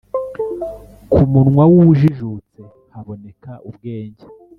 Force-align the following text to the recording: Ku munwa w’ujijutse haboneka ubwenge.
Ku 1.11 1.21
munwa 1.31 1.63
w’ujijutse 1.71 2.59
haboneka 2.93 3.51
ubwenge. 3.69 4.25